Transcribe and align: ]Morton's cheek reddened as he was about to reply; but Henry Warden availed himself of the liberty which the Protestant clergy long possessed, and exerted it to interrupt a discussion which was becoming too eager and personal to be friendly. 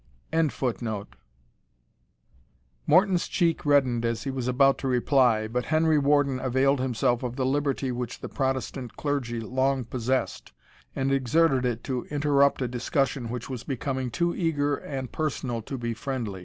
]Morton's 2.87 3.27
cheek 3.27 3.63
reddened 3.63 4.03
as 4.03 4.23
he 4.23 4.31
was 4.31 4.47
about 4.47 4.79
to 4.79 4.87
reply; 4.87 5.47
but 5.47 5.65
Henry 5.65 5.99
Warden 5.99 6.39
availed 6.39 6.79
himself 6.79 7.21
of 7.21 7.35
the 7.35 7.45
liberty 7.45 7.91
which 7.91 8.19
the 8.19 8.27
Protestant 8.27 8.95
clergy 8.97 9.39
long 9.39 9.83
possessed, 9.85 10.53
and 10.95 11.11
exerted 11.11 11.67
it 11.67 11.83
to 11.83 12.05
interrupt 12.05 12.63
a 12.63 12.67
discussion 12.67 13.29
which 13.29 13.47
was 13.47 13.63
becoming 13.63 14.09
too 14.09 14.33
eager 14.35 14.75
and 14.75 15.11
personal 15.11 15.61
to 15.61 15.77
be 15.77 15.93
friendly. 15.93 16.39